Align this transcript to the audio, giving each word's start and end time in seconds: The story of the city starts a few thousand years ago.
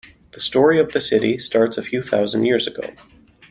The 0.31 0.39
story 0.39 0.79
of 0.79 0.93
the 0.93 0.99
city 0.99 1.37
starts 1.37 1.77
a 1.77 1.83
few 1.83 2.01
thousand 2.01 2.45
years 2.45 2.65
ago. 2.65 2.81